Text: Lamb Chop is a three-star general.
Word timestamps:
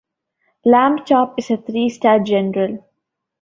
Lamb 0.65 1.05
Chop 1.05 1.35
is 1.37 1.51
a 1.51 1.57
three-star 1.57 2.21
general. 2.21 2.83